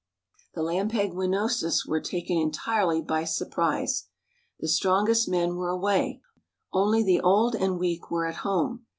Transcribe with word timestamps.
The 0.55 0.63
Lampegwinosis 0.63 1.85
were 1.85 2.01
taken 2.01 2.35
entirely 2.35 3.03
by 3.03 3.23
surprise; 3.23 4.07
the 4.59 4.67
strongest 4.67 5.29
men 5.29 5.57
were 5.57 5.69
away, 5.69 6.21
only 6.73 7.03
the 7.03 7.21
old 7.21 7.53
and 7.53 7.77
weak 7.77 8.09
were 8.09 8.25
at 8.25 8.37
home. 8.37 8.87